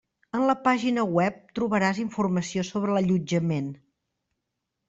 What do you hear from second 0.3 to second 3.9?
En la pàgina web trobaràs informació sobre l'allotjament.